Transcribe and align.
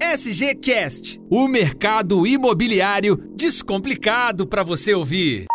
SGCast, 0.00 1.20
o 1.30 1.48
mercado 1.48 2.26
imobiliário 2.26 3.16
descomplicado 3.34 4.46
para 4.46 4.62
você 4.62 4.92
ouvir. 4.94 5.46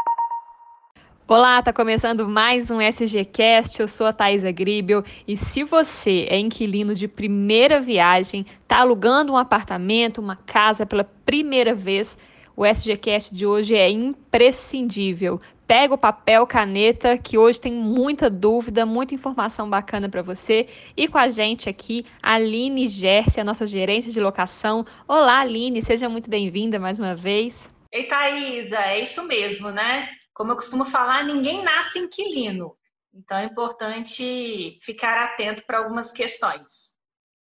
Olá, 1.27 1.61
tá 1.61 1.73
começando 1.73 2.27
mais 2.27 2.71
um 2.71 2.79
SGCast. 2.79 3.79
Eu 3.79 3.87
sou 3.87 4.07
a 4.07 4.13
Thaisa 4.13 4.51
Gribel 4.51 5.03
e 5.27 5.35
se 5.35 5.63
você 5.63 6.27
é 6.29 6.39
inquilino 6.39 6.95
de 6.95 7.07
primeira 7.07 7.81
viagem, 7.81 8.45
tá 8.67 8.77
alugando 8.77 9.33
um 9.33 9.37
apartamento, 9.37 10.21
uma 10.21 10.35
casa 10.35 10.85
pela 10.85 11.03
primeira 11.03 11.73
vez, 11.73 12.17
o 12.55 12.65
SGCast 12.65 13.35
de 13.35 13.45
hoje 13.45 13.75
é 13.75 13.89
imprescindível. 13.89 15.41
Pega 15.67 15.95
o 15.95 15.97
papel, 15.97 16.45
caneta, 16.45 17.17
que 17.17 17.37
hoje 17.37 17.59
tem 17.59 17.73
muita 17.73 18.29
dúvida, 18.29 18.85
muita 18.85 19.15
informação 19.15 19.69
bacana 19.69 20.07
para 20.07 20.21
você. 20.21 20.67
E 20.95 21.07
com 21.07 21.17
a 21.17 21.29
gente 21.29 21.67
aqui, 21.67 22.05
Aline 22.21 22.87
Gersi, 22.87 23.39
a 23.39 23.43
nossa 23.43 23.65
gerente 23.65 24.11
de 24.11 24.21
locação. 24.21 24.85
Olá, 25.07 25.39
Aline, 25.39 25.83
seja 25.83 26.07
muito 26.07 26.29
bem-vinda 26.29 26.79
mais 26.79 26.99
uma 26.99 27.15
vez. 27.15 27.71
Ei, 27.91 28.07
Thaisa, 28.07 28.79
é 28.79 29.01
isso 29.01 29.27
mesmo, 29.27 29.71
né? 29.71 30.07
Como 30.33 30.51
eu 30.51 30.55
costumo 30.55 30.85
falar, 30.85 31.23
ninguém 31.23 31.63
nasce 31.63 31.97
inquilino. 31.97 32.75
Então 33.13 33.37
é 33.37 33.45
importante 33.45 34.77
ficar 34.81 35.17
atento 35.23 35.63
para 35.65 35.79
algumas 35.79 36.11
questões. 36.11 36.94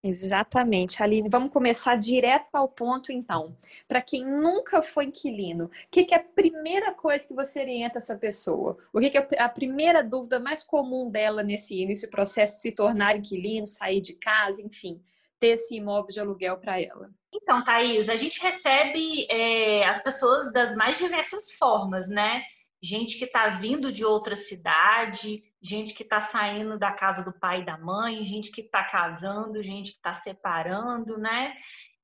Exatamente, 0.03 1.01
Aline. 1.01 1.29
Vamos 1.29 1.51
começar 1.51 1.95
direto 1.95 2.53
ao 2.53 2.67
ponto, 2.67 3.11
então. 3.11 3.57
Para 3.87 4.01
quem 4.01 4.23
nunca 4.23 4.81
foi 4.83 5.05
inquilino, 5.05 5.65
o 5.65 5.69
que, 5.89 6.13
é 6.13 6.17
a 6.17 6.23
primeira 6.23 6.93
coisa 6.93 7.27
que 7.27 7.33
você 7.33 7.61
orienta 7.61 7.97
essa 7.97 8.15
pessoa? 8.15 8.77
O 8.93 8.99
que, 8.99 9.09
que, 9.09 9.17
é 9.17 9.41
a 9.41 9.49
primeira 9.49 10.03
dúvida 10.03 10.39
mais 10.39 10.63
comum 10.63 11.09
dela 11.09 11.41
nesse, 11.41 11.85
nesse 11.85 12.07
processo 12.07 12.55
de 12.55 12.61
se 12.61 12.71
tornar 12.71 13.17
inquilino, 13.17 13.65
sair 13.65 13.99
de 13.99 14.13
casa, 14.13 14.61
enfim, 14.61 15.01
ter 15.39 15.49
esse 15.49 15.75
imóvel 15.75 16.13
de 16.13 16.19
aluguel 16.19 16.57
para 16.57 16.79
ela? 16.79 17.09
Então, 17.33 17.63
Thaís, 17.63 18.07
a 18.07 18.15
gente 18.15 18.41
recebe 18.41 19.27
é, 19.29 19.85
as 19.85 20.01
pessoas 20.01 20.51
das 20.53 20.75
mais 20.75 20.97
diversas 20.97 21.51
formas, 21.53 22.07
né? 22.09 22.43
Gente 22.85 23.17
que 23.17 23.25
está 23.25 23.49
vindo 23.49 23.91
de 23.91 24.05
outra 24.05 24.35
cidade, 24.35 25.43
gente 25.61 25.95
que 25.95 26.03
está 26.03 26.21
saindo 26.21 26.77
da 26.77 26.93
casa 26.93 27.23
do 27.23 27.33
pai 27.33 27.61
e 27.61 27.65
da 27.65 27.77
mãe, 27.77 28.23
gente 28.23 28.51
que 28.51 28.61
está 28.61 28.83
casando, 28.83 29.63
gente 29.63 29.91
que 29.91 29.97
está 29.97 30.13
separando, 30.13 31.17
né? 31.17 31.55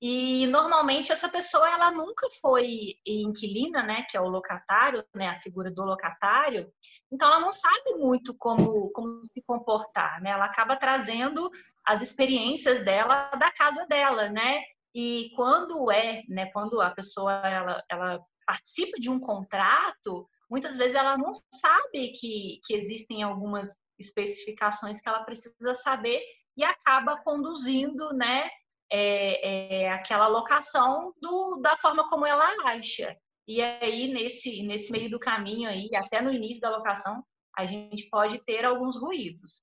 E 0.02 0.48
normalmente 0.48 1.12
essa 1.12 1.30
pessoa 1.30 1.70
ela 1.70 1.92
nunca 1.92 2.28
foi 2.42 2.96
inquilina, 3.06 3.84
né, 3.84 4.04
que 4.09 4.18
é 4.18 4.22
o 4.22 4.28
locatário, 4.28 5.06
né, 5.14 5.30
a 5.30 5.36
figura 5.36 5.70
do 5.70 5.84
locatário. 5.84 6.74
Então 7.12 7.28
ela 7.28 7.40
não 7.40 7.52
sabe 7.52 7.94
muito 8.00 8.36
como 8.36 8.90
como 8.92 9.24
se 9.24 9.44
comportar, 9.46 10.20
né? 10.20 10.32
Ela 10.32 10.46
acaba 10.46 10.76
trazendo 10.76 11.52
as 11.86 12.02
experiências 12.02 12.84
dela 12.84 13.30
da 13.36 13.52
casa 13.52 13.86
dela, 13.86 14.30
né? 14.30 14.64
E 14.96 15.32
quando 15.36 15.92
é, 15.92 16.24
né, 16.28 16.48
quando 16.52 16.82
a 16.82 16.90
pessoa 16.90 17.34
ela, 17.34 17.84
ela 17.90 18.20
participa 18.46 18.98
de 19.00 19.09
um 19.09 19.20
contrato, 19.20 20.28
muitas 20.52 20.78
vezes 20.78 20.96
ela 20.96 21.18
não 21.18 21.32
sabe 21.34 22.10
que, 22.10 22.60
que 22.66 22.76
existem 22.76 23.24
algumas 23.24 23.74
especificações 23.98 25.00
que 25.00 25.08
ela 25.08 25.24
precisa 25.24 25.74
saber 25.74 26.22
e 26.58 26.64
acaba 26.66 27.16
conduzindo, 27.24 28.14
né, 28.14 28.50
é, 28.92 29.84
é, 29.84 29.92
aquela 29.92 30.28
locação 30.28 31.14
do, 31.22 31.62
da 31.62 31.78
forma 31.78 32.06
como 32.10 32.26
ela 32.26 32.46
acha. 32.66 33.16
E 33.48 33.62
aí, 33.62 34.14
nesse, 34.14 34.62
nesse 34.64 34.92
meio 34.92 35.10
do 35.10 35.18
caminho 35.18 35.70
aí, 35.70 35.90
até 35.96 36.22
no 36.22 36.32
início 36.32 36.62
da 36.62 36.70
locação, 36.70 37.24
a 37.58 37.66
gente 37.66 38.10
pode 38.10 38.44
ter 38.44 38.66
alguns 38.66 39.00
ruídos. 39.00 39.62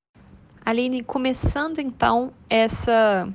Aline, 0.65 1.03
começando 1.03 1.79
então 1.79 2.33
essa 2.49 3.29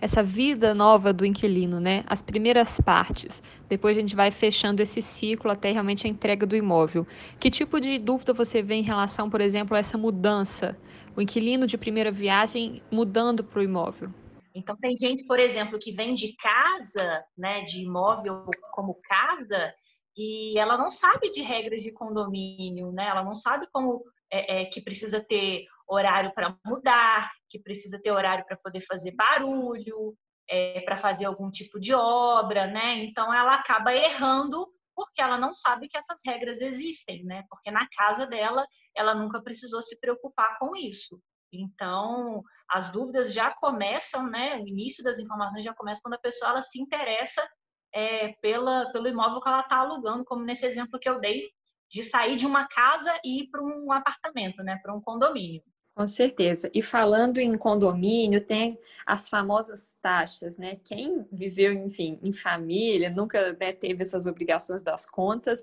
essa 0.00 0.22
vida 0.22 0.74
nova 0.74 1.12
do 1.12 1.26
inquilino, 1.26 1.78
né? 1.78 2.02
As 2.06 2.22
primeiras 2.22 2.80
partes. 2.80 3.42
Depois 3.68 3.96
a 3.96 4.00
gente 4.00 4.16
vai 4.16 4.30
fechando 4.30 4.80
esse 4.80 5.02
ciclo 5.02 5.50
até 5.50 5.70
realmente 5.70 6.06
a 6.06 6.10
entrega 6.10 6.46
do 6.46 6.56
imóvel. 6.56 7.06
Que 7.38 7.50
tipo 7.50 7.80
de 7.80 7.98
dúvida 7.98 8.32
você 8.32 8.62
vê 8.62 8.76
em 8.76 8.82
relação, 8.82 9.28
por 9.28 9.40
exemplo, 9.40 9.76
a 9.76 9.80
essa 9.80 9.98
mudança? 9.98 10.76
O 11.14 11.20
inquilino 11.20 11.66
de 11.66 11.76
primeira 11.76 12.10
viagem 12.10 12.82
mudando 12.90 13.44
para 13.44 13.60
o 13.60 13.62
imóvel? 13.62 14.10
Então 14.54 14.76
tem 14.76 14.96
gente, 14.96 15.26
por 15.26 15.38
exemplo, 15.38 15.78
que 15.78 15.92
vem 15.92 16.14
de 16.14 16.34
casa, 16.36 17.24
né, 17.36 17.62
de 17.62 17.84
imóvel 17.84 18.46
como 18.72 18.98
casa, 19.02 19.72
e 20.16 20.58
ela 20.58 20.76
não 20.76 20.90
sabe 20.90 21.30
de 21.30 21.40
regras 21.40 21.82
de 21.82 21.92
condomínio, 21.92 22.90
né? 22.92 23.06
Ela 23.08 23.22
não 23.22 23.34
sabe 23.34 23.66
como 23.72 24.02
é, 24.30 24.62
é, 24.62 24.64
que 24.64 24.80
precisa 24.80 25.20
ter 25.20 25.64
horário 25.90 26.32
para 26.34 26.56
mudar, 26.64 27.30
que 27.48 27.58
precisa 27.58 28.00
ter 28.00 28.12
horário 28.12 28.44
para 28.46 28.56
poder 28.56 28.80
fazer 28.80 29.12
barulho, 29.12 30.14
é, 30.48 30.80
para 30.82 30.96
fazer 30.96 31.24
algum 31.24 31.50
tipo 31.50 31.78
de 31.78 31.92
obra, 31.94 32.66
né? 32.66 33.04
Então 33.04 33.32
ela 33.32 33.54
acaba 33.54 33.94
errando 33.94 34.66
porque 34.94 35.22
ela 35.22 35.38
não 35.38 35.54
sabe 35.54 35.88
que 35.88 35.96
essas 35.96 36.20
regras 36.24 36.60
existem, 36.60 37.24
né? 37.24 37.44
Porque 37.48 37.70
na 37.70 37.88
casa 37.96 38.26
dela 38.26 38.66
ela 38.94 39.14
nunca 39.14 39.42
precisou 39.42 39.80
se 39.80 39.98
preocupar 39.98 40.58
com 40.58 40.76
isso. 40.76 41.20
Então 41.52 42.42
as 42.68 42.90
dúvidas 42.90 43.32
já 43.32 43.50
começam, 43.52 44.28
né? 44.28 44.56
O 44.56 44.66
início 44.68 45.02
das 45.02 45.18
informações 45.18 45.64
já 45.64 45.74
começa 45.74 46.00
quando 46.02 46.14
a 46.14 46.20
pessoa 46.20 46.50
ela 46.50 46.62
se 46.62 46.80
interessa 46.80 47.48
é, 47.92 48.28
pela, 48.40 48.90
pelo 48.92 49.08
imóvel 49.08 49.40
que 49.40 49.48
ela 49.48 49.60
está 49.60 49.78
alugando, 49.78 50.24
como 50.24 50.44
nesse 50.44 50.66
exemplo 50.66 50.98
que 50.98 51.08
eu 51.08 51.20
dei, 51.20 51.48
de 51.90 52.04
sair 52.04 52.36
de 52.36 52.46
uma 52.46 52.68
casa 52.68 53.12
e 53.24 53.42
ir 53.42 53.50
para 53.50 53.62
um 53.62 53.92
apartamento, 53.92 54.62
né, 54.62 54.78
para 54.82 54.94
um 54.94 55.00
condomínio. 55.00 55.62
Com 55.94 56.06
certeza. 56.06 56.70
E 56.72 56.82
falando 56.82 57.38
em 57.38 57.54
condomínio, 57.56 58.40
tem 58.40 58.78
as 59.04 59.28
famosas 59.28 59.94
taxas, 60.00 60.56
né? 60.56 60.76
Quem 60.84 61.26
viveu, 61.30 61.72
enfim, 61.72 62.18
em 62.22 62.32
família, 62.32 63.10
nunca 63.10 63.52
né, 63.60 63.72
teve 63.72 64.02
essas 64.02 64.24
obrigações 64.24 64.82
das 64.82 65.04
contas, 65.04 65.62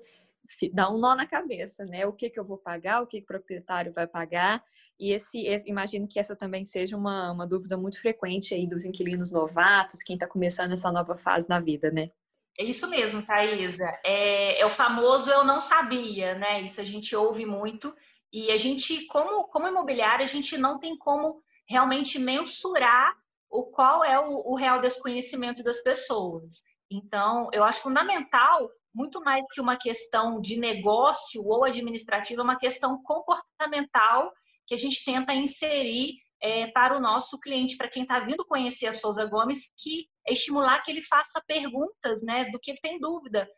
dá 0.72 0.90
um 0.90 0.98
nó 0.98 1.14
na 1.14 1.26
cabeça, 1.26 1.84
né? 1.84 2.06
O 2.06 2.12
que, 2.12 2.30
que 2.30 2.38
eu 2.38 2.44
vou 2.44 2.58
pagar, 2.58 3.02
o 3.02 3.06
que, 3.06 3.18
que 3.18 3.24
o 3.24 3.26
proprietário 3.26 3.92
vai 3.92 4.06
pagar. 4.06 4.62
E 4.98 5.12
esse, 5.12 5.46
esse 5.46 5.68
imagino 5.68 6.08
que 6.08 6.18
essa 6.18 6.34
também 6.36 6.64
seja 6.64 6.96
uma, 6.96 7.30
uma 7.32 7.46
dúvida 7.46 7.76
muito 7.76 8.00
frequente 8.00 8.54
aí 8.54 8.66
dos 8.66 8.84
inquilinos 8.84 9.32
novatos, 9.32 10.02
quem 10.02 10.14
está 10.14 10.26
começando 10.26 10.72
essa 10.72 10.90
nova 10.90 11.16
fase 11.16 11.48
na 11.48 11.60
vida, 11.60 11.90
né? 11.90 12.10
É 12.58 12.64
isso 12.64 12.90
mesmo, 12.90 13.22
Thaisa. 13.22 13.86
É, 14.04 14.60
é, 14.60 14.66
o 14.66 14.70
famoso 14.70 15.30
eu 15.30 15.44
não 15.44 15.60
sabia, 15.60 16.34
né? 16.34 16.60
Isso 16.62 16.80
a 16.80 16.84
gente 16.84 17.14
ouve 17.14 17.46
muito. 17.46 17.94
E 18.32 18.50
a 18.50 18.56
gente, 18.56 19.06
como, 19.06 19.44
como 19.44 19.68
imobiliária, 19.68 20.24
a 20.24 20.28
gente 20.28 20.58
não 20.58 20.78
tem 20.78 20.96
como 20.96 21.42
realmente 21.68 22.18
mensurar 22.18 23.14
o 23.50 23.64
qual 23.64 24.04
é 24.04 24.18
o, 24.18 24.52
o 24.52 24.54
real 24.54 24.80
desconhecimento 24.80 25.62
das 25.62 25.82
pessoas. 25.82 26.62
Então, 26.90 27.48
eu 27.52 27.64
acho 27.64 27.82
fundamental, 27.82 28.70
muito 28.94 29.20
mais 29.20 29.44
que 29.52 29.60
uma 29.60 29.76
questão 29.76 30.40
de 30.40 30.58
negócio 30.58 31.44
ou 31.46 31.64
administrativa, 31.64 32.42
uma 32.42 32.58
questão 32.58 33.02
comportamental 33.02 34.32
que 34.66 34.74
a 34.74 34.78
gente 34.78 35.04
tenta 35.04 35.34
inserir 35.34 36.16
é, 36.40 36.68
para 36.68 36.96
o 36.96 37.00
nosso 37.00 37.38
cliente, 37.38 37.76
para 37.76 37.88
quem 37.88 38.02
está 38.02 38.20
vindo 38.20 38.44
conhecer 38.46 38.86
a 38.86 38.92
Souza 38.92 39.24
Gomes, 39.24 39.72
que 39.76 40.06
é 40.26 40.32
estimular 40.32 40.82
que 40.82 40.90
ele 40.90 41.02
faça 41.02 41.42
perguntas, 41.46 42.22
né, 42.22 42.50
do 42.50 42.58
que 42.60 42.70
ele 42.70 42.80
tem 42.80 42.98
dúvida, 42.98 43.48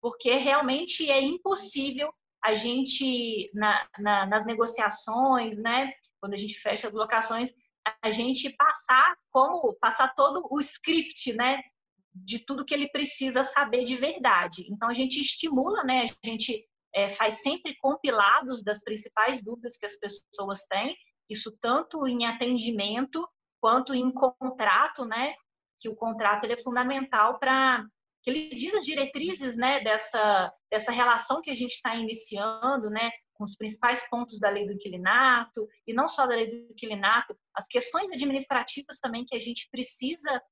porque 0.00 0.34
realmente 0.34 1.10
é 1.10 1.20
impossível 1.20 2.12
a 2.46 2.54
gente 2.54 3.50
na, 3.52 3.88
na, 3.98 4.26
nas 4.26 4.46
negociações, 4.46 5.58
né, 5.58 5.92
quando 6.20 6.34
a 6.34 6.36
gente 6.36 6.58
fecha 6.60 6.86
as 6.86 6.94
locações, 6.94 7.52
a 8.00 8.10
gente 8.10 8.50
passar 8.50 9.16
como 9.30 9.74
passar 9.74 10.14
todo 10.14 10.46
o 10.48 10.60
script, 10.60 11.32
né, 11.32 11.60
de 12.14 12.38
tudo 12.38 12.64
que 12.64 12.72
ele 12.72 12.88
precisa 12.88 13.42
saber 13.42 13.82
de 13.82 13.96
verdade. 13.96 14.64
Então 14.70 14.88
a 14.88 14.92
gente 14.92 15.20
estimula, 15.20 15.82
né, 15.82 16.04
a 16.04 16.26
gente 16.26 16.64
é, 16.94 17.08
faz 17.08 17.42
sempre 17.42 17.76
compilados 17.78 18.62
das 18.62 18.82
principais 18.82 19.42
dúvidas 19.42 19.76
que 19.76 19.86
as 19.86 19.96
pessoas 19.96 20.64
têm 20.66 20.96
isso 21.28 21.50
tanto 21.60 22.06
em 22.06 22.26
atendimento 22.26 23.28
quanto 23.60 23.92
em 23.92 24.12
contrato, 24.12 25.04
né? 25.04 25.34
Que 25.80 25.88
o 25.88 25.96
contrato 25.96 26.44
ele 26.44 26.52
é 26.52 26.62
fundamental 26.62 27.40
para 27.40 27.84
que 28.26 28.30
ele 28.30 28.54
diz 28.56 28.74
as 28.74 28.84
diretrizes, 28.84 29.56
né? 29.56 29.80
Dessa 29.84 30.52
dessa 30.68 30.90
relação 30.90 31.40
que 31.40 31.50
a 31.50 31.54
gente 31.54 31.74
está 31.74 31.94
iniciando, 31.94 32.90
né? 32.90 33.08
Com 33.34 33.44
os 33.44 33.56
principais 33.56 34.08
pontos 34.10 34.40
da 34.40 34.50
lei 34.50 34.66
do 34.66 34.72
inquilinato 34.72 35.68
e 35.86 35.94
não 35.94 36.08
só 36.08 36.26
da 36.26 36.34
lei 36.34 36.50
do 36.50 36.72
inquilinato, 36.72 37.38
as 37.54 37.68
questões 37.68 38.10
administrativas 38.10 38.98
também 38.98 39.24
que 39.24 39.36
a 39.36 39.40
gente 39.40 39.68
precisa 39.70 40.42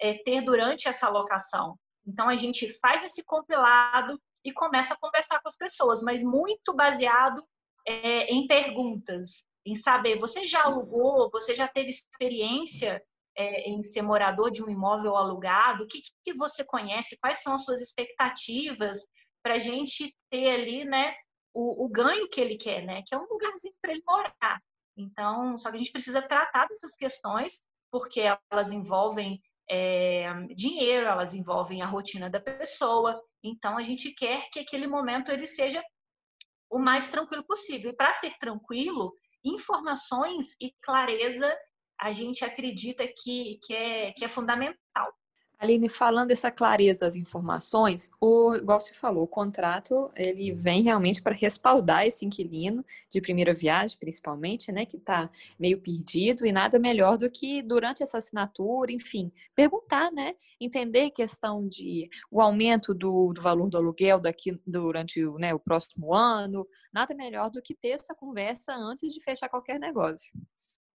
é, 0.00 0.14
ter 0.24 0.40
durante 0.42 0.88
essa 0.88 1.06
alocação. 1.06 1.78
Então 2.04 2.28
a 2.28 2.34
gente 2.34 2.72
faz 2.80 3.04
esse 3.04 3.22
compilado 3.22 4.20
e 4.44 4.52
começa 4.52 4.94
a 4.94 4.98
conversar 4.98 5.40
com 5.40 5.48
as 5.48 5.56
pessoas, 5.56 6.02
mas 6.02 6.24
muito 6.24 6.74
baseado 6.74 7.46
é, 7.86 8.24
em 8.24 8.48
perguntas 8.48 9.44
em 9.64 9.74
saber, 9.74 10.18
você 10.18 10.46
já 10.46 10.64
alugou, 10.64 11.30
você 11.30 11.54
já 11.54 11.68
teve 11.68 11.90
experiência 11.90 13.00
é, 13.36 13.68
em 13.68 13.82
ser 13.82 14.02
morador 14.02 14.50
de 14.50 14.62
um 14.62 14.68
imóvel 14.68 15.16
alugado? 15.16 15.84
O 15.84 15.86
que, 15.86 16.00
que 16.24 16.34
você 16.34 16.64
conhece? 16.64 17.18
Quais 17.20 17.42
são 17.42 17.52
as 17.52 17.64
suas 17.64 17.80
expectativas 17.80 19.06
para 19.42 19.54
a 19.54 19.58
gente 19.58 20.14
ter 20.30 20.50
ali, 20.50 20.84
né, 20.84 21.14
o, 21.54 21.84
o, 21.84 21.88
ganho 21.88 22.28
que 22.28 22.40
ele 22.40 22.56
quer, 22.56 22.84
né? 22.84 23.02
Que 23.06 23.14
é 23.14 23.18
um 23.18 23.26
lugarzinho 23.26 23.74
para 23.80 23.92
ele 23.92 24.02
morar. 24.06 24.60
Então, 24.96 25.56
só 25.56 25.70
que 25.70 25.76
a 25.76 25.78
gente 25.78 25.92
precisa 25.92 26.22
tratar 26.22 26.66
dessas 26.66 26.94
questões 26.94 27.60
porque 27.90 28.22
elas 28.52 28.70
envolvem 28.70 29.40
é, 29.68 30.32
dinheiro, 30.54 31.06
elas 31.06 31.34
envolvem 31.34 31.82
a 31.82 31.86
rotina 31.86 32.30
da 32.30 32.40
pessoa. 32.40 33.20
Então, 33.42 33.76
a 33.76 33.82
gente 33.82 34.12
quer 34.14 34.48
que 34.50 34.60
aquele 34.60 34.86
momento 34.86 35.32
ele 35.32 35.46
seja 35.46 35.82
o 36.70 36.78
mais 36.78 37.10
tranquilo 37.10 37.44
possível. 37.44 37.90
E 37.90 37.96
para 37.96 38.12
ser 38.12 38.36
tranquilo, 38.38 39.12
informações 39.44 40.54
e 40.60 40.72
clareza 40.82 41.56
a 42.00 42.12
gente 42.12 42.44
acredita 42.44 43.06
que, 43.06 43.60
que, 43.62 43.74
é, 43.74 44.12
que 44.12 44.24
é 44.24 44.28
fundamental. 44.28 45.12
Aline, 45.60 45.90
falando 45.90 46.28
dessa 46.28 46.50
clareza 46.50 47.00
das 47.00 47.16
informações, 47.16 48.10
o, 48.18 48.54
igual 48.54 48.80
você 48.80 48.94
falou, 48.94 49.24
o 49.24 49.28
contrato 49.28 50.10
ele 50.16 50.52
vem 50.52 50.80
realmente 50.80 51.20
para 51.20 51.34
respaldar 51.34 52.06
esse 52.06 52.24
inquilino 52.24 52.82
de 53.10 53.20
primeira 53.20 53.52
viagem, 53.52 53.98
principalmente, 53.98 54.72
né, 54.72 54.86
que 54.86 54.96
está 54.96 55.30
meio 55.58 55.78
perdido, 55.78 56.46
e 56.46 56.52
nada 56.52 56.78
melhor 56.78 57.18
do 57.18 57.30
que 57.30 57.60
durante 57.60 58.02
essa 58.02 58.16
assinatura, 58.16 58.90
enfim, 58.90 59.30
perguntar, 59.54 60.10
né, 60.10 60.34
entender 60.58 61.10
questão 61.10 61.68
de 61.68 62.08
o 62.30 62.40
aumento 62.40 62.94
do, 62.94 63.34
do 63.34 63.42
valor 63.42 63.68
do 63.68 63.76
aluguel 63.76 64.18
daqui 64.18 64.58
durante 64.66 65.22
né, 65.38 65.52
o 65.52 65.60
próximo 65.60 66.14
ano, 66.14 66.66
nada 66.90 67.14
melhor 67.14 67.50
do 67.50 67.60
que 67.60 67.74
ter 67.74 67.90
essa 67.90 68.14
conversa 68.14 68.74
antes 68.74 69.12
de 69.12 69.22
fechar 69.22 69.50
qualquer 69.50 69.78
negócio. 69.78 70.32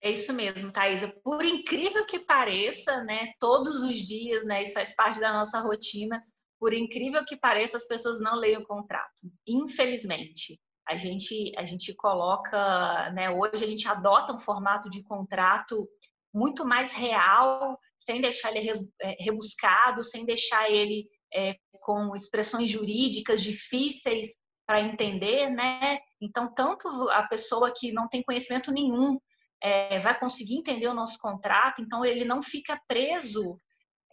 É 0.04 0.10
isso 0.10 0.34
mesmo, 0.34 0.70
Thaisa. 0.70 1.08
Por 1.24 1.42
incrível 1.42 2.04
que 2.04 2.18
pareça, 2.18 3.02
né, 3.04 3.32
todos 3.40 3.76
os 3.76 3.96
dias, 3.96 4.44
né, 4.44 4.60
isso 4.60 4.74
faz 4.74 4.94
parte 4.94 5.18
da 5.18 5.32
nossa 5.32 5.58
rotina. 5.60 6.22
Por 6.60 6.74
incrível 6.74 7.24
que 7.24 7.38
pareça, 7.38 7.78
as 7.78 7.88
pessoas 7.88 8.20
não 8.20 8.36
leem 8.36 8.58
o 8.58 8.66
contrato. 8.66 9.22
Infelizmente, 9.48 10.60
a 10.86 10.94
gente 10.94 11.52
a 11.56 11.64
gente 11.64 11.94
coloca, 11.94 13.10
né, 13.12 13.30
hoje 13.30 13.64
a 13.64 13.66
gente 13.66 13.88
adota 13.88 14.34
um 14.34 14.38
formato 14.38 14.90
de 14.90 15.02
contrato 15.04 15.88
muito 16.34 16.66
mais 16.66 16.92
real, 16.92 17.78
sem 17.96 18.20
deixar 18.20 18.54
ele 18.54 18.70
é, 19.00 19.16
rebuscado, 19.24 20.02
sem 20.02 20.26
deixar 20.26 20.70
ele 20.70 21.08
é, 21.32 21.54
com 21.80 22.14
expressões 22.14 22.70
jurídicas 22.70 23.42
difíceis 23.42 24.28
para 24.66 24.82
entender, 24.82 25.48
né? 25.48 25.98
Então, 26.20 26.52
tanto 26.52 26.88
a 27.10 27.22
pessoa 27.22 27.72
que 27.74 27.90
não 27.90 28.06
tem 28.06 28.22
conhecimento 28.22 28.70
nenhum 28.70 29.18
é, 29.62 29.98
vai 29.98 30.18
conseguir 30.18 30.56
entender 30.56 30.86
o 30.88 30.94
nosso 30.94 31.18
contrato, 31.18 31.80
então 31.80 32.04
ele 32.04 32.24
não 32.24 32.42
fica 32.42 32.80
preso 32.86 33.58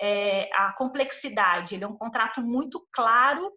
é, 0.02 0.50
à 0.54 0.74
complexidade. 0.74 1.76
Ele 1.76 1.84
é 1.84 1.88
um 1.88 1.98
contrato 1.98 2.42
muito 2.42 2.86
claro 2.92 3.52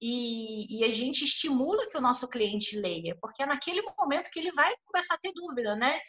e, 0.00 0.78
e, 0.78 0.84
a 0.84 0.90
gente 0.90 1.24
estimula 1.24 1.88
que 1.88 1.96
o 1.96 2.00
nosso 2.00 2.28
cliente 2.28 2.76
leia, 2.76 3.16
porque 3.20 3.42
é 3.42 3.46
naquele 3.46 3.82
momento 3.96 4.30
que 4.30 4.40
ele 4.40 4.50
vai 4.52 4.72
começar 4.84 5.14
a 5.14 5.18
ter 5.18 5.32
dúvida, 5.32 5.76
né? 5.76 6.00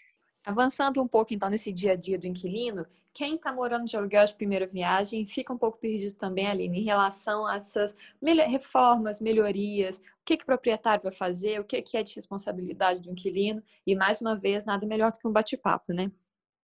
Avançando 0.45 1.01
um 1.01 1.07
pouco 1.07 1.33
então 1.33 1.49
nesse 1.49 1.71
dia 1.71 1.93
a 1.93 1.95
dia 1.95 2.19
do 2.19 2.27
inquilino, 2.27 2.85
quem 3.13 3.35
está 3.35 3.53
morando 3.53 3.85
de 3.85 3.95
aluguel 3.95 4.25
de 4.25 4.33
primeira 4.33 4.65
viagem 4.65 5.25
fica 5.25 5.53
um 5.53 5.57
pouco 5.57 5.77
perdido 5.77 6.15
também, 6.15 6.47
Aline, 6.47 6.79
em 6.79 6.83
relação 6.83 7.45
a 7.45 7.57
essas 7.57 7.95
reformas, 8.21 9.21
melhorias, 9.21 9.99
o 9.99 10.25
que, 10.25 10.35
que 10.35 10.43
o 10.43 10.47
proprietário 10.47 11.03
vai 11.03 11.11
fazer, 11.11 11.61
o 11.61 11.63
que, 11.63 11.81
que 11.81 11.95
é 11.95 12.03
de 12.03 12.15
responsabilidade 12.15 13.01
do 13.01 13.11
inquilino, 13.11 13.63
e 13.85 13.95
mais 13.95 14.19
uma 14.19 14.35
vez, 14.35 14.65
nada 14.65 14.85
melhor 14.87 15.11
do 15.11 15.19
que 15.19 15.27
um 15.27 15.31
bate-papo, 15.31 15.93
né? 15.93 16.11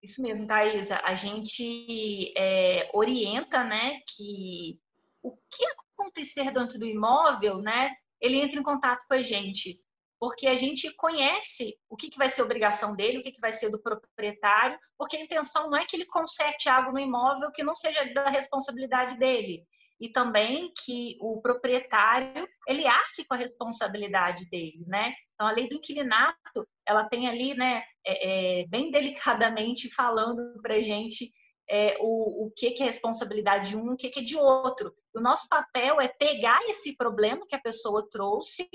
Isso 0.03 0.23
mesmo, 0.23 0.47
Thaisa. 0.47 1.01
A 1.05 1.15
gente 1.15 2.33
é, 2.37 2.89
orienta, 2.95 3.63
né, 3.65 4.01
que 4.07 4.81
o 5.23 5.33
que 5.33 5.65
acontecer 5.99 6.51
dentro 6.53 6.79
do 6.79 6.87
imóvel, 6.87 7.59
né, 7.59 7.95
ele 8.21 8.39
entra 8.39 8.59
em 8.59 8.63
contato 8.63 9.05
com 9.07 9.15
a 9.15 9.23
gente 9.23 9.81
porque 10.21 10.49
a 10.49 10.55
gente 10.55 10.93
conhece 10.95 11.77
o 11.89 11.97
que, 11.97 12.11
que 12.11 12.19
vai 12.19 12.29
ser 12.29 12.43
obrigação 12.43 12.95
dele, 12.95 13.19
o 13.19 13.23
que, 13.23 13.33
que 13.33 13.41
vai 13.41 13.53
ser 13.53 13.71
do 13.71 13.81
proprietário, 13.81 14.79
porque 14.97 15.17
a 15.17 15.23
intenção 15.23 15.71
não 15.71 15.79
é 15.79 15.85
que 15.87 15.97
ele 15.97 16.07
conserte 16.07 16.69
algo 16.69 16.93
no 16.93 16.99
imóvel 16.99 17.53
que 17.53 17.63
não 17.63 17.75
seja 17.75 18.05
da 18.13 18.29
responsabilidade 18.29 19.17
dele. 19.19 19.65
E 20.01 20.11
também 20.11 20.73
que 20.85 21.17
o 21.21 21.41
proprietário, 21.41 22.47
ele 22.69 22.87
arque 22.87 23.25
com 23.25 23.35
a 23.35 23.39
responsabilidade 23.39 24.49
dele, 24.49 24.85
né? 24.87 25.13
Então, 25.35 25.47
a 25.47 25.53
lei 25.53 25.69
do 25.69 25.75
inquilinato, 25.75 26.69
ela 26.87 27.09
tem 27.09 27.29
ali, 27.29 27.55
né, 27.55 27.83
é, 28.07 28.61
é, 28.61 28.67
bem 28.69 28.91
delicadamente 28.93 29.93
falando 29.93 30.61
para 30.63 30.81
gente 30.83 31.31
é, 31.69 31.97
o, 32.01 32.47
o 32.47 32.53
que, 32.57 32.71
que 32.71 32.83
é 32.83 32.87
responsabilidade 32.87 33.71
de 33.71 33.77
um, 33.77 33.93
o 33.93 33.97
que, 33.97 34.09
que 34.09 34.21
é 34.21 34.23
de 34.23 34.37
outro. 34.37 34.93
O 35.15 35.21
nosso 35.21 35.49
papel 35.49 36.01
é 36.01 36.09
pegar 36.09 36.61
esse 36.69 36.97
problema 36.97 37.47
que 37.47 37.57
a 37.57 37.61
pessoa 37.61 38.09
trouxe 38.09 38.69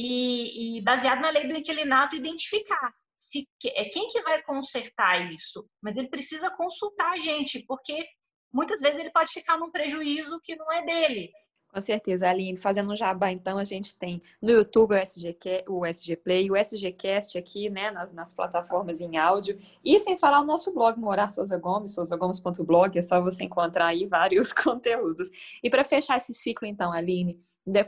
e, 0.00 0.78
e 0.78 0.80
baseado 0.80 1.20
na 1.20 1.30
lei 1.30 1.48
do 1.48 1.56
inquilinato, 1.56 2.14
identificar 2.14 2.94
se 3.16 3.48
é 3.64 3.86
quem 3.86 4.06
que 4.06 4.22
vai 4.22 4.40
consertar 4.42 5.32
isso, 5.32 5.68
mas 5.82 5.96
ele 5.96 6.08
precisa 6.08 6.48
consultar 6.50 7.10
a 7.10 7.18
gente, 7.18 7.64
porque 7.66 8.06
muitas 8.52 8.80
vezes 8.80 9.00
ele 9.00 9.10
pode 9.10 9.30
ficar 9.30 9.58
num 9.58 9.72
prejuízo 9.72 10.40
que 10.44 10.54
não 10.54 10.70
é 10.70 10.84
dele. 10.84 11.32
Com 11.72 11.82
certeza, 11.82 12.28
Aline. 12.28 12.56
Fazendo 12.56 12.92
um 12.92 12.96
jabá, 12.96 13.30
então, 13.30 13.58
a 13.58 13.64
gente 13.64 13.94
tem 13.94 14.20
no 14.40 14.50
YouTube 14.50 14.94
o 14.94 14.96
SG, 14.96 15.36
o 15.68 15.84
SG 15.84 16.16
Play, 16.16 16.50
o 16.50 16.56
SGCast 16.56 17.36
aqui, 17.36 17.68
né, 17.68 17.90
nas, 17.90 18.12
nas, 18.12 18.34
plataformas 18.34 19.00
em 19.02 19.18
áudio. 19.18 19.58
E 19.84 19.98
sem 20.00 20.18
falar 20.18 20.40
o 20.40 20.44
nosso 20.44 20.72
blog, 20.72 20.98
Morar 20.98 21.30
Souza 21.30 21.58
Gomes, 21.58 21.92
souzagomes.blog, 21.92 22.98
é 22.98 23.02
só 23.02 23.20
você 23.20 23.44
encontrar 23.44 23.88
aí 23.88 24.06
vários 24.06 24.52
conteúdos. 24.54 25.28
E 25.62 25.68
para 25.68 25.84
fechar 25.84 26.16
esse 26.16 26.32
ciclo, 26.32 26.66
então, 26.66 26.90
Aline, 26.90 27.36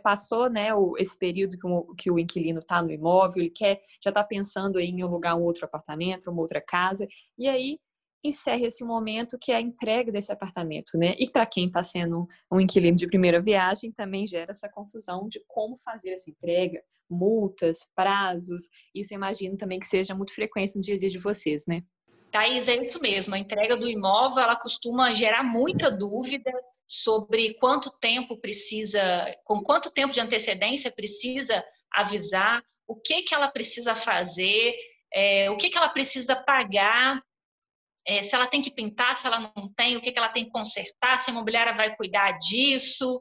passou, 0.03 0.51
né, 0.51 0.75
o, 0.75 0.95
esse 0.99 1.17
período 1.17 1.57
que 1.59 1.67
o, 1.67 1.95
que 1.95 2.11
o 2.11 2.19
inquilino 2.19 2.59
está 2.59 2.83
no 2.83 2.91
imóvel, 2.91 3.43
ele 3.43 3.51
quer, 3.51 3.81
já 4.03 4.11
está 4.11 4.23
pensando 4.23 4.79
em 4.79 5.01
alugar 5.01 5.37
um 5.37 5.43
outro 5.43 5.65
apartamento, 5.65 6.31
uma 6.31 6.43
outra 6.43 6.61
casa, 6.61 7.09
e 7.39 7.49
aí 7.49 7.79
encerra 8.23 8.67
esse 8.67 8.85
momento 8.85 9.39
que 9.41 9.53
é 9.53 9.57
a 9.57 9.61
entrega 9.61 10.13
desse 10.13 10.31
apartamento, 10.31 10.97
né? 10.97 11.15
E 11.19 11.29
para 11.29 11.47
quem 11.47 11.67
está 11.67 11.83
sendo 11.83 12.27
um 12.53 12.61
inquilino 12.61 12.97
de 12.97 13.07
primeira 13.07 13.41
viagem, 13.41 13.93
também 13.93 14.27
gera 14.27 14.51
essa 14.51 14.69
confusão 14.69 15.29
de 15.29 15.43
como 15.47 15.77
fazer 15.77 16.11
essa 16.11 16.31
entrega, 16.31 16.83
multas, 17.09 17.79
prazos. 17.95 18.69
Isso 18.95 19.15
eu 19.15 19.17
imagino 19.17 19.57
também 19.57 19.79
que 19.79 19.87
seja 19.87 20.15
muito 20.15 20.35
frequente 20.35 20.77
no 20.77 20.83
dia 20.83 20.95
a 20.95 20.99
dia 20.99 21.11
de 21.11 21.19
vocês, 21.19 21.65
né? 21.67 21.83
Thaís, 22.31 22.69
é 22.69 22.77
isso 22.77 23.01
mesmo. 23.01 23.35
A 23.35 23.39
entrega 23.39 23.77
do 23.77 23.89
imóvel, 23.89 24.43
ela 24.43 24.57
costuma 24.57 25.13
gerar 25.13 25.43
muita 25.43 25.91
dúvida 25.91 26.53
sobre 26.87 27.55
quanto 27.55 27.91
tempo 27.99 28.37
precisa, 28.37 29.01
com 29.45 29.63
quanto 29.63 29.91
tempo 29.91 30.13
de 30.13 30.21
antecedência 30.21 30.91
precisa 30.91 31.65
avisar, 31.93 32.63
o 32.87 32.97
que 32.97 33.23
que 33.23 33.35
ela 33.35 33.49
precisa 33.49 33.95
fazer, 33.95 34.75
é, 35.13 35.51
o 35.51 35.57
que 35.57 35.71
que 35.71 35.79
ela 35.79 35.89
precisa 35.89 36.37
pagar 36.37 37.21
é, 38.07 38.23
se 38.23 38.35
ela 38.35 38.47
tem 38.47 38.63
que 38.63 38.73
pintar, 38.73 39.15
se 39.15 39.27
ela 39.27 39.53
não 39.55 39.73
tem, 39.77 39.97
o 39.97 40.01
que, 40.01 40.13
que 40.13 40.19
ela 40.19 40.29
tem 40.29 40.45
que 40.45 40.51
consertar, 40.51 41.19
se 41.19 41.31
a 41.31 41.33
imobiliária 41.33 41.75
vai 41.75 41.95
cuidar 41.97 42.33
disso, 42.39 43.19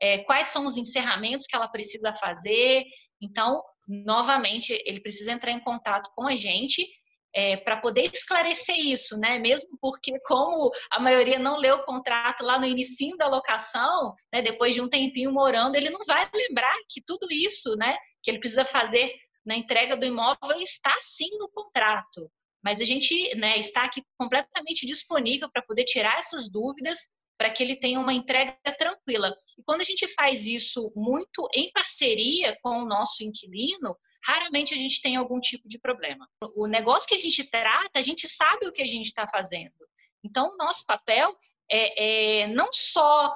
é, 0.00 0.18
quais 0.18 0.48
são 0.48 0.66
os 0.66 0.76
encerramentos 0.76 1.46
que 1.46 1.56
ela 1.56 1.68
precisa 1.68 2.14
fazer. 2.14 2.84
Então, 3.20 3.62
novamente, 3.86 4.72
ele 4.86 5.00
precisa 5.00 5.32
entrar 5.32 5.50
em 5.50 5.60
contato 5.60 6.10
com 6.14 6.26
a 6.26 6.36
gente 6.36 6.86
é, 7.34 7.56
para 7.58 7.76
poder 7.80 8.10
esclarecer 8.12 8.76
isso, 8.76 9.16
né? 9.16 9.38
Mesmo 9.38 9.76
porque, 9.80 10.18
como 10.20 10.70
a 10.90 10.98
maioria 10.98 11.38
não 11.38 11.58
leu 11.58 11.76
o 11.76 11.84
contrato 11.84 12.42
lá 12.42 12.58
no 12.58 12.66
início 12.66 13.16
da 13.16 13.28
locação, 13.28 14.14
né, 14.32 14.42
depois 14.42 14.74
de 14.74 14.80
um 14.80 14.88
tempinho 14.88 15.32
morando, 15.32 15.76
ele 15.76 15.90
não 15.90 16.04
vai 16.04 16.28
lembrar 16.34 16.74
que 16.88 17.00
tudo 17.06 17.28
isso, 17.30 17.76
né, 17.76 17.96
que 18.22 18.30
ele 18.30 18.40
precisa 18.40 18.64
fazer 18.64 19.12
na 19.46 19.56
entrega 19.56 19.96
do 19.96 20.06
imóvel 20.06 20.60
está 20.60 20.92
sim 21.00 21.30
no 21.38 21.48
contrato 21.48 22.30
mas 22.62 22.80
a 22.80 22.84
gente 22.84 23.34
né, 23.36 23.58
está 23.58 23.84
aqui 23.84 24.02
completamente 24.18 24.86
disponível 24.86 25.50
para 25.50 25.62
poder 25.62 25.84
tirar 25.84 26.18
essas 26.18 26.50
dúvidas 26.50 27.08
para 27.40 27.50
que 27.50 27.62
ele 27.62 27.76
tenha 27.76 27.98
uma 27.98 28.12
entrega 28.12 28.54
tranquila. 28.76 29.34
E 29.56 29.62
quando 29.62 29.80
a 29.80 29.84
gente 29.84 30.06
faz 30.08 30.46
isso 30.46 30.92
muito 30.94 31.48
em 31.54 31.72
parceria 31.72 32.54
com 32.62 32.82
o 32.82 32.84
nosso 32.84 33.24
inquilino, 33.24 33.96
raramente 34.22 34.74
a 34.74 34.76
gente 34.76 35.00
tem 35.00 35.16
algum 35.16 35.40
tipo 35.40 35.66
de 35.66 35.78
problema. 35.78 36.28
O 36.54 36.66
negócio 36.66 37.08
que 37.08 37.14
a 37.14 37.18
gente 37.18 37.42
trata, 37.48 37.98
a 37.98 38.02
gente 38.02 38.28
sabe 38.28 38.66
o 38.66 38.72
que 38.72 38.82
a 38.82 38.86
gente 38.86 39.06
está 39.06 39.26
fazendo. 39.26 39.72
Então, 40.22 40.50
o 40.52 40.56
nosso 40.58 40.84
papel 40.84 41.34
é, 41.70 42.42
é 42.42 42.46
não 42.48 42.68
só 42.74 43.34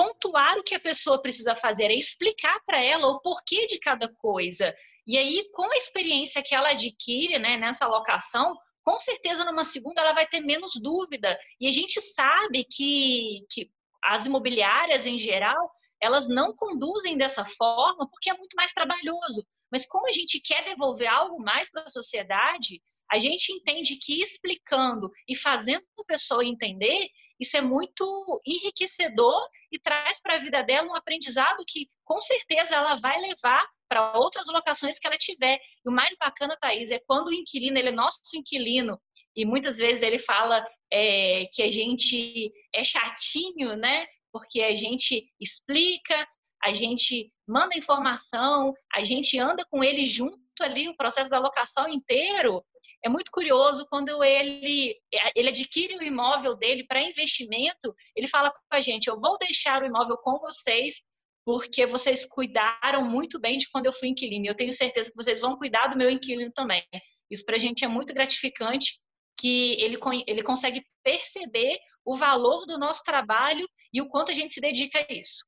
pontuar 0.00 0.56
o 0.56 0.62
que 0.62 0.74
a 0.74 0.80
pessoa 0.80 1.20
precisa 1.20 1.54
fazer, 1.54 1.90
é 1.90 1.94
explicar 1.94 2.58
para 2.64 2.82
ela 2.82 3.06
o 3.08 3.20
porquê 3.20 3.66
de 3.66 3.78
cada 3.78 4.08
coisa. 4.08 4.74
E 5.06 5.18
aí, 5.18 5.46
com 5.52 5.70
a 5.70 5.76
experiência 5.76 6.42
que 6.42 6.54
ela 6.54 6.70
adquire 6.70 7.38
né, 7.38 7.58
nessa 7.58 7.86
locação, 7.86 8.56
com 8.82 8.98
certeza 8.98 9.44
numa 9.44 9.62
segunda 9.62 10.00
ela 10.00 10.14
vai 10.14 10.26
ter 10.26 10.40
menos 10.40 10.72
dúvida. 10.80 11.38
E 11.60 11.68
a 11.68 11.70
gente 11.70 12.00
sabe 12.00 12.64
que, 12.64 13.44
que 13.50 13.70
as 14.02 14.24
imobiliárias 14.24 15.04
em 15.04 15.18
geral, 15.18 15.70
elas 16.00 16.28
não 16.28 16.54
conduzem 16.54 17.16
dessa 17.16 17.44
forma 17.44 18.08
porque 18.08 18.30
é 18.30 18.36
muito 18.36 18.54
mais 18.54 18.72
trabalhoso. 18.72 19.46
Mas 19.70 19.86
como 19.86 20.08
a 20.08 20.12
gente 20.12 20.40
quer 20.40 20.64
devolver 20.64 21.08
algo 21.08 21.42
mais 21.42 21.70
para 21.70 21.82
a 21.82 21.90
sociedade, 21.90 22.80
a 23.10 23.18
gente 23.18 23.52
entende 23.52 23.96
que 23.96 24.20
explicando 24.20 25.10
e 25.28 25.36
fazendo 25.36 25.84
a 25.98 26.04
pessoa 26.04 26.44
entender, 26.44 27.08
isso 27.38 27.56
é 27.56 27.60
muito 27.60 28.40
enriquecedor 28.46 29.40
e 29.72 29.78
traz 29.78 30.20
para 30.20 30.36
a 30.36 30.38
vida 30.38 30.62
dela 30.62 30.88
um 30.88 30.94
aprendizado 30.94 31.64
que 31.66 31.88
com 32.04 32.20
certeza 32.20 32.74
ela 32.74 32.96
vai 32.96 33.18
levar 33.20 33.66
para 33.88 34.16
outras 34.16 34.46
locações 34.46 34.98
que 34.98 35.06
ela 35.06 35.16
tiver. 35.16 35.58
E 35.84 35.88
o 35.88 35.92
mais 35.92 36.14
bacana, 36.18 36.56
Thaís, 36.60 36.90
é 36.90 37.00
quando 37.06 37.28
o 37.28 37.34
inquilino, 37.34 37.78
ele 37.78 37.88
é 37.88 37.92
nosso 37.92 38.20
inquilino, 38.34 39.00
e 39.34 39.44
muitas 39.44 39.78
vezes 39.78 40.02
ele 40.02 40.18
fala 40.18 40.64
é, 40.92 41.46
que 41.52 41.62
a 41.62 41.68
gente 41.68 42.52
é 42.74 42.84
chatinho, 42.84 43.76
né? 43.76 44.06
Porque 44.32 44.62
a 44.62 44.74
gente 44.74 45.26
explica, 45.40 46.26
a 46.62 46.72
gente 46.72 47.32
manda 47.48 47.76
informação, 47.76 48.72
a 48.92 49.02
gente 49.02 49.38
anda 49.38 49.64
com 49.70 49.82
ele 49.82 50.04
junto 50.04 50.38
ali, 50.60 50.88
o 50.88 50.96
processo 50.96 51.30
da 51.30 51.38
locação 51.38 51.88
inteiro. 51.88 52.62
É 53.04 53.08
muito 53.08 53.30
curioso 53.30 53.86
quando 53.88 54.22
ele, 54.22 54.94
ele 55.34 55.48
adquire 55.48 55.96
o 55.96 56.02
imóvel 56.02 56.56
dele 56.56 56.84
para 56.86 57.02
investimento, 57.02 57.94
ele 58.14 58.28
fala 58.28 58.50
com 58.50 58.58
a 58.76 58.80
gente: 58.80 59.08
eu 59.08 59.16
vou 59.18 59.38
deixar 59.38 59.82
o 59.82 59.86
imóvel 59.86 60.16
com 60.18 60.38
vocês, 60.38 61.02
porque 61.44 61.86
vocês 61.86 62.26
cuidaram 62.26 63.04
muito 63.04 63.40
bem 63.40 63.56
de 63.56 63.68
quando 63.70 63.86
eu 63.86 63.92
fui 63.92 64.08
inquilino. 64.08 64.46
Eu 64.46 64.54
tenho 64.54 64.72
certeza 64.72 65.10
que 65.10 65.16
vocês 65.16 65.40
vão 65.40 65.56
cuidar 65.56 65.88
do 65.88 65.96
meu 65.96 66.10
inquilino 66.10 66.52
também. 66.52 66.84
Isso 67.30 67.44
para 67.44 67.56
a 67.56 67.58
gente 67.58 67.84
é 67.84 67.88
muito 67.88 68.12
gratificante, 68.12 69.00
que 69.40 69.82
ele, 69.82 69.98
ele 70.26 70.42
consegue 70.42 70.84
perceber 71.02 71.78
o 72.04 72.14
valor 72.14 72.66
do 72.66 72.78
nosso 72.78 73.02
trabalho 73.02 73.66
e 73.90 74.02
o 74.02 74.08
quanto 74.08 74.30
a 74.30 74.34
gente 74.34 74.52
se 74.52 74.60
dedica 74.60 74.98
a 74.98 75.12
isso. 75.12 75.46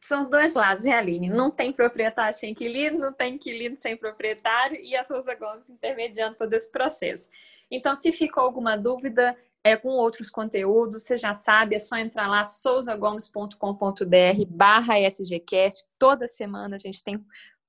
São 0.00 0.22
os 0.22 0.28
dois 0.28 0.54
lados, 0.54 0.84
hein, 0.84 0.92
Aline? 0.92 1.30
Não 1.30 1.50
tem 1.50 1.72
proprietário 1.72 2.38
sem 2.38 2.50
inquilino, 2.50 2.98
não 2.98 3.12
tem 3.12 3.34
inquilino 3.34 3.78
sem 3.78 3.96
proprietário 3.96 4.78
e 4.78 4.94
a 4.94 5.04
Souza 5.04 5.34
Gomes 5.34 5.70
intermediando 5.70 6.36
todo 6.36 6.52
esse 6.52 6.70
processo. 6.70 7.30
Então, 7.70 7.96
se 7.96 8.12
ficou 8.12 8.42
alguma 8.42 8.76
dúvida 8.76 9.36
é, 9.62 9.76
com 9.76 9.88
outros 9.88 10.30
conteúdos, 10.30 11.02
você 11.02 11.16
já 11.16 11.34
sabe, 11.34 11.74
é 11.74 11.78
só 11.78 11.96
entrar 11.96 12.28
lá, 12.28 12.44
souzagomes.com.br 12.44 14.44
barra 14.48 15.00
SGCast. 15.00 15.82
Toda 15.98 16.28
semana 16.28 16.76
a 16.76 16.78
gente 16.78 17.02
tem 17.02 17.24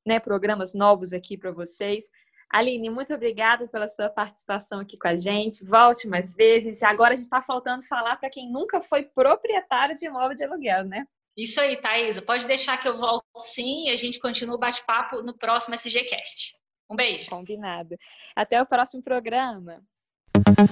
né, 0.06 0.20
programas 0.20 0.74
novos 0.74 1.14
aqui 1.14 1.38
para 1.38 1.52
vocês. 1.52 2.10
Aline, 2.52 2.90
muito 2.90 3.14
obrigada 3.14 3.68
pela 3.68 3.88
sua 3.88 4.10
participação 4.10 4.80
aqui 4.80 4.98
com 4.98 5.08
a 5.08 5.16
gente. 5.16 5.66
Volte 5.66 6.08
mais 6.08 6.34
vezes. 6.34 6.84
Agora 6.84 7.14
a 7.14 7.16
gente 7.16 7.26
está 7.26 7.42
faltando 7.42 7.86
falar 7.86 8.16
para 8.18 8.30
quem 8.30 8.52
nunca 8.52 8.82
foi 8.82 9.04
proprietário 9.04 9.96
de 9.96 10.06
imóvel 10.06 10.36
de 10.36 10.44
aluguel, 10.44 10.86
né? 10.86 11.06
Isso 11.38 11.60
aí, 11.60 11.76
Thaisa. 11.76 12.22
Pode 12.22 12.46
deixar 12.46 12.78
que 12.78 12.88
eu 12.88 12.96
volto 12.96 13.26
sim 13.38 13.88
e 13.88 13.90
a 13.90 13.96
gente 13.98 14.20
continua 14.20 14.56
o 14.56 14.60
bate-papo 14.60 15.22
no 15.22 15.38
próximo 15.38 15.76
SGCast. 15.76 16.56
Um 16.90 16.96
beijo. 16.96 17.30
Combinado. 17.30 17.98
Até 18.36 18.62
o 18.62 18.66
próximo 18.66 19.04
programa. 19.04 19.82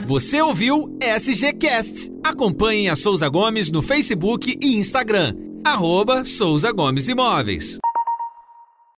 Você 0.05 0.41
ouviu 0.41 0.97
SGCast. 1.01 2.09
Acompanhe 2.23 2.89
a 2.89 2.95
Souza 2.95 3.27
Gomes 3.27 3.71
no 3.71 3.81
Facebook 3.81 4.57
e 4.61 4.77
Instagram. 4.77 5.35
Arroba 5.65 6.23
Souza 6.23 6.71
Gomes 6.71 7.07
Imóveis. 7.09 7.79